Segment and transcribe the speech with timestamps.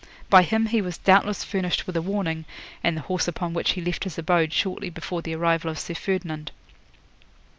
[0.31, 2.45] By him he was doubtless furnished with a warning,
[2.83, 5.93] and the horse upon which he left his abode shortly before the arrival of Sir
[5.93, 6.51] Ferdinand.